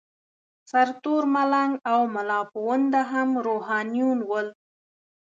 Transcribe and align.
سرتور 0.71 1.23
ملنګ 1.35 1.73
او 1.91 1.99
ملاپوونده 2.15 3.01
هم 3.11 3.29
روحانیون 3.47 4.19
ول. 4.29 4.47